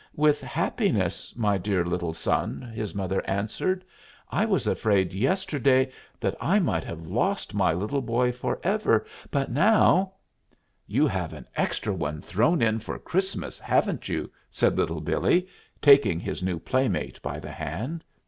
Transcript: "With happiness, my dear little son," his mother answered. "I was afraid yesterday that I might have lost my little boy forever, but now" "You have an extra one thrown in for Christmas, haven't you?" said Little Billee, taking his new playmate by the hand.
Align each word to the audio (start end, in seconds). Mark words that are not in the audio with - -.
"With 0.15 0.41
happiness, 0.41 1.31
my 1.35 1.59
dear 1.59 1.85
little 1.85 2.15
son," 2.15 2.71
his 2.73 2.95
mother 2.95 3.21
answered. 3.29 3.85
"I 4.31 4.45
was 4.45 4.65
afraid 4.65 5.13
yesterday 5.13 5.91
that 6.19 6.35
I 6.41 6.57
might 6.57 6.83
have 6.85 7.05
lost 7.05 7.53
my 7.53 7.71
little 7.73 8.01
boy 8.01 8.31
forever, 8.31 9.05
but 9.29 9.51
now" 9.51 10.13
"You 10.87 11.05
have 11.05 11.33
an 11.33 11.45
extra 11.55 11.93
one 11.93 12.19
thrown 12.19 12.63
in 12.63 12.79
for 12.79 12.97
Christmas, 12.97 13.59
haven't 13.59 14.09
you?" 14.09 14.31
said 14.49 14.75
Little 14.75 15.01
Billee, 15.01 15.47
taking 15.83 16.19
his 16.19 16.41
new 16.41 16.57
playmate 16.57 17.21
by 17.21 17.39
the 17.39 17.51
hand. 17.51 18.03